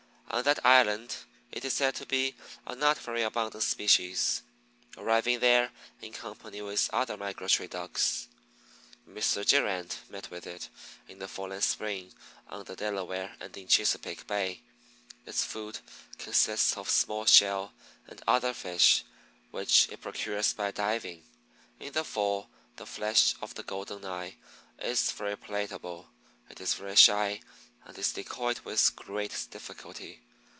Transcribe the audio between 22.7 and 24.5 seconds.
the flesh of the Golden eye